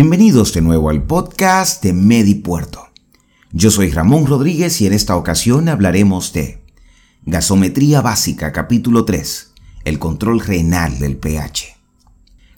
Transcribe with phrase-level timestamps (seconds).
[0.00, 2.86] Bienvenidos de nuevo al podcast de MediPuerto.
[3.50, 6.62] Yo soy Ramón Rodríguez y en esta ocasión hablaremos de
[7.24, 11.76] Gasometría Básica, capítulo 3, el control renal del pH.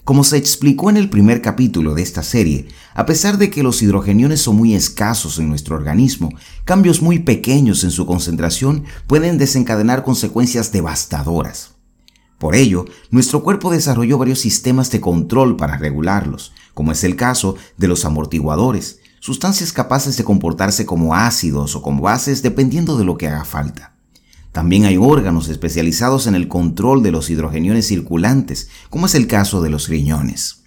[0.03, 3.81] Como se explicó en el primer capítulo de esta serie, a pesar de que los
[3.81, 6.29] hidrogeniones son muy escasos en nuestro organismo,
[6.63, 11.71] cambios muy pequeños en su concentración pueden desencadenar consecuencias devastadoras.
[12.37, 17.55] Por ello, nuestro cuerpo desarrolló varios sistemas de control para regularlos, como es el caso
[17.77, 23.17] de los amortiguadores, sustancias capaces de comportarse como ácidos o como bases dependiendo de lo
[23.17, 23.95] que haga falta.
[24.51, 29.61] También hay órganos especializados en el control de los hidrogeniones circulantes, como es el caso
[29.61, 30.63] de los riñones.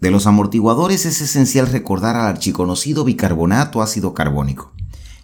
[0.00, 4.72] De los amortiguadores es esencial recordar al archiconocido bicarbonato ácido carbónico.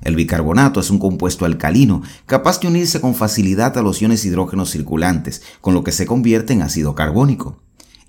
[0.00, 4.70] El bicarbonato es un compuesto alcalino capaz de unirse con facilidad a los iones hidrógenos
[4.70, 7.60] circulantes, con lo que se convierte en ácido carbónico.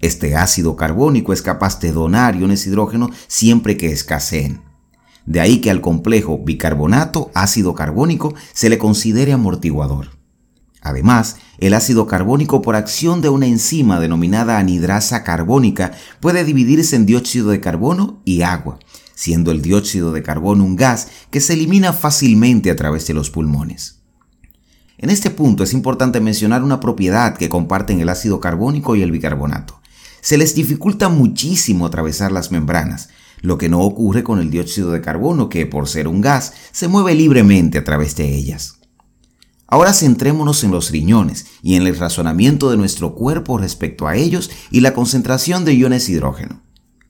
[0.02, 4.62] Este ácido carbónico es capaz de donar iones hidrógeno siempre que escaseen.
[5.28, 10.10] De ahí que al complejo bicarbonato ácido carbónico se le considere amortiguador.
[10.82, 17.06] Además, el ácido carbónico por acción de una enzima denominada anidrasa carbónica puede dividirse en
[17.06, 18.80] dióxido de carbono y agua,
[19.14, 23.30] siendo el dióxido de carbono un gas que se elimina fácilmente a través de los
[23.30, 24.00] pulmones.
[24.98, 29.12] En este punto es importante mencionar una propiedad que comparten el ácido carbónico y el
[29.12, 29.81] bicarbonato.
[30.22, 33.10] Se les dificulta muchísimo atravesar las membranas,
[33.42, 36.88] lo que no ocurre con el dióxido de carbono que, por ser un gas, se
[36.88, 38.78] mueve libremente a través de ellas.
[39.68, 44.52] Ahora centrémonos en los riñones y en el razonamiento de nuestro cuerpo respecto a ellos
[44.70, 46.62] y la concentración de iones hidrógeno.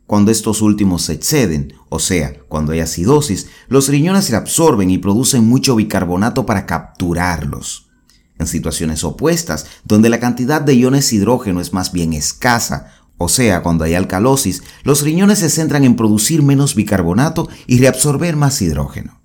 [0.05, 4.99] Cuando estos últimos se exceden, o sea, cuando hay acidosis, los riñones se absorben y
[4.99, 7.89] producen mucho bicarbonato para capturarlos.
[8.37, 13.61] En situaciones opuestas, donde la cantidad de iones hidrógeno es más bien escasa o sea,
[13.63, 19.21] cuando hay alcalosis, los riñones se centran en producir menos bicarbonato y reabsorber más hidrógeno.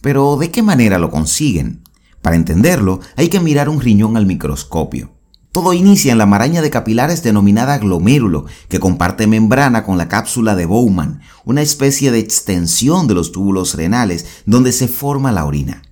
[0.00, 1.82] Pero, ¿de qué manera lo consiguen?
[2.22, 5.12] Para entenderlo, hay que mirar un riñón al microscopio.
[5.52, 10.54] Todo inicia en la maraña de capilares denominada glomérulo, que comparte membrana con la cápsula
[10.54, 15.82] de Bowman, una especie de extensión de los túbulos renales donde se forma la orina.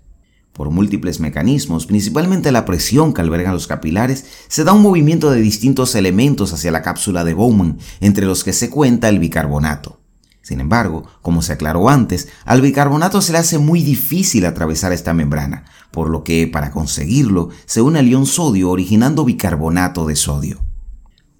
[0.54, 5.40] Por múltiples mecanismos, principalmente la presión que albergan los capilares, se da un movimiento de
[5.40, 9.98] distintos elementos hacia la cápsula de Bowman, entre los que se cuenta el bicarbonato.
[10.42, 15.12] Sin embargo, como se aclaró antes, al bicarbonato se le hace muy difícil atravesar esta
[15.12, 20.60] membrana, por lo que, para conseguirlo, se une al ion sodio originando bicarbonato de sodio.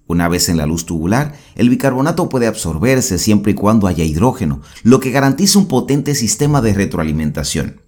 [0.07, 4.59] Una vez en la luz tubular, el bicarbonato puede absorberse siempre y cuando haya hidrógeno,
[4.83, 7.84] lo que garantiza un potente sistema de retroalimentación.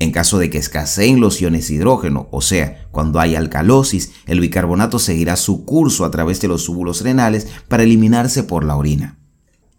[0.00, 4.98] En caso de que escaseen los iones hidrógeno, o sea, cuando hay alcalosis, el bicarbonato
[4.98, 9.18] seguirá su curso a través de los túbulos renales para eliminarse por la orina.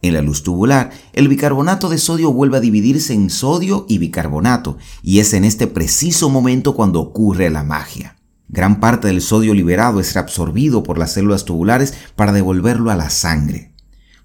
[0.02, 4.78] En la luz tubular, el bicarbonato de sodio vuelve a dividirse en sodio y bicarbonato,
[5.04, 8.16] y es en este preciso momento cuando ocurre la magia.
[8.48, 13.10] Gran parte del sodio liberado es reabsorbido por las células tubulares para devolverlo a la
[13.10, 13.74] sangre.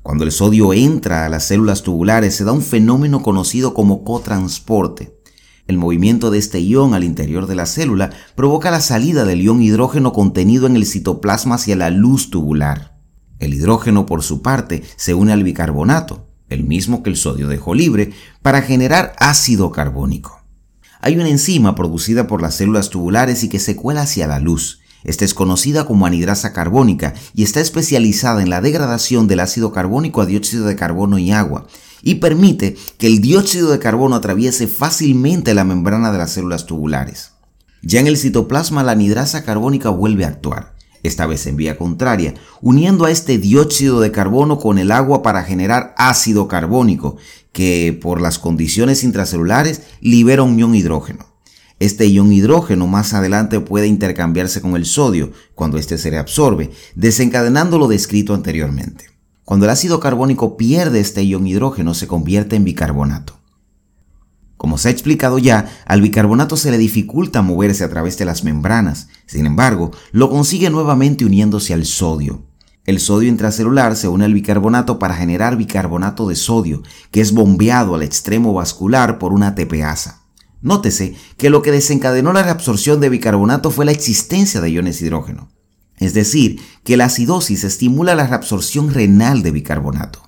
[0.03, 5.19] Cuando el sodio entra a las células tubulares se da un fenómeno conocido como cotransporte.
[5.67, 9.63] El movimiento de este ion al interior de la célula provoca la salida del ion
[9.63, 12.99] hidrógeno contenido en el citoplasma hacia la luz tubular.
[13.39, 17.75] El hidrógeno, por su parte, se une al bicarbonato, el mismo que el sodio dejó
[17.75, 20.43] libre, para generar ácido carbónico.
[21.01, 24.81] Hay una enzima producida por las células tubulares y que se cuela hacia la luz.
[25.03, 30.23] Esta es conocida como anidrasa carbónica y está especializada en la degradación del ácido carbónico
[30.23, 31.67] a dióxido de carbono y agua,
[32.05, 37.33] y permite que el dióxido de carbono atraviese fácilmente la membrana de las células tubulares.
[37.83, 42.35] Ya en el citoplasma la anidrasa carbónica vuelve a actuar, esta vez en vía contraria,
[42.61, 47.17] uniendo a este dióxido de carbono con el agua para generar ácido carbónico,
[47.53, 51.27] que por las condiciones intracelulares libera un ion hidrógeno.
[51.81, 57.79] Este ion hidrógeno más adelante puede intercambiarse con el sodio cuando éste se reabsorbe, desencadenando
[57.79, 59.14] lo descrito anteriormente.
[59.45, 63.39] Cuando el ácido carbónico pierde este ion hidrógeno se convierte en bicarbonato.
[64.57, 68.45] Como se ha explicado ya, al bicarbonato se le dificulta moverse a través de las
[68.45, 72.47] membranas, sin embargo, lo consigue nuevamente uniéndose al sodio.
[72.87, 77.95] El sodio intracelular se une al bicarbonato para generar bicarbonato de sodio, que es bombeado
[77.95, 80.23] al extremo vascular por una tepeasa.
[80.63, 85.49] Nótese que lo que desencadenó la reabsorción de bicarbonato fue la existencia de iones hidrógeno.
[86.05, 90.21] Es decir, que la acidosis estimula la reabsorción renal de bicarbonato.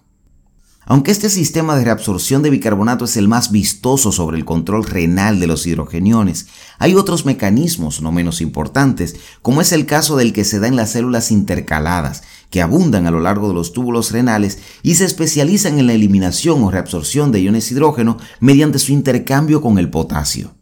[0.86, 5.38] Aunque este sistema de reabsorción de bicarbonato es el más vistoso sobre el control renal
[5.38, 6.46] de los hidrogeniones,
[6.78, 10.76] hay otros mecanismos no menos importantes, como es el caso del que se da en
[10.76, 15.78] las células intercaladas, que abundan a lo largo de los túbulos renales y se especializan
[15.78, 20.54] en la eliminación o reabsorción de iones hidrógeno mediante su intercambio con el potasio.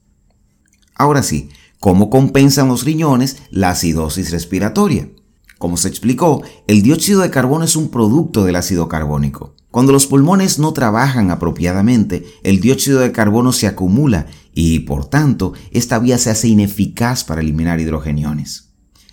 [0.97, 1.51] Ahora sí,
[1.85, 5.11] ¿cómo compensan los riñones la acidosis respiratoria?
[5.59, 9.55] Como se explicó, el dióxido de carbono es un producto del ácido carbónico.
[9.71, 15.53] Cuando los pulmones no trabajan apropiadamente, el dióxido de carbono se acumula y, por tanto,
[15.73, 18.71] esta vía se hace ineficaz para eliminar hidrogeniones.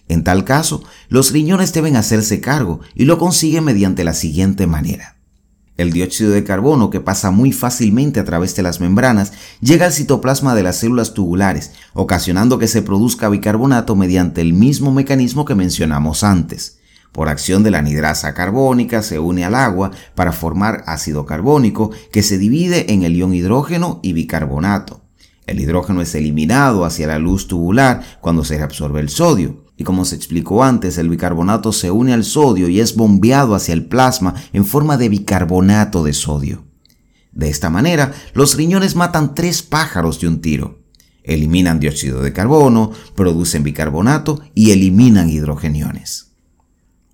[0.07, 5.17] En tal caso, los riñones deben hacerse cargo y lo consiguen mediante la siguiente manera.
[5.81, 9.91] El dióxido de carbono, que pasa muy fácilmente a través de las membranas, llega al
[9.91, 15.55] citoplasma de las células tubulares, ocasionando que se produzca bicarbonato mediante el mismo mecanismo que
[15.55, 16.77] mencionamos antes.
[17.11, 22.21] Por acción de la anidrasa carbónica se une al agua para formar ácido carbónico que
[22.21, 25.01] se divide en el ion hidrógeno y bicarbonato.
[25.47, 29.60] El hidrógeno es eliminado hacia la luz tubular cuando se reabsorbe el sodio.
[29.81, 33.73] Y como se explicó antes, el bicarbonato se une al sodio y es bombeado hacia
[33.73, 36.63] el plasma en forma de bicarbonato de sodio.
[37.31, 40.83] De esta manera, los riñones matan tres pájaros de un tiro.
[41.23, 46.27] Eliminan dióxido de carbono, producen bicarbonato y eliminan hidrogeniones.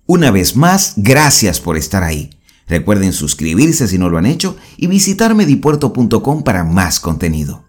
[0.04, 2.28] Una vez más, gracias por estar ahí.
[2.66, 7.64] Recuerden suscribirse si no lo han hecho y visitar medipuerto.com para más contenido.